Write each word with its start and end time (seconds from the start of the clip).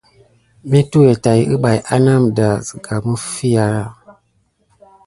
Mesuwa 0.69 1.13
tät 1.23 1.39
kuɓaï 1.49 1.77
aname 1.93 2.27
ɗa 2.35 2.35
daka 2.53 2.63
sika 2.67 2.95
mifiya. 3.07 3.65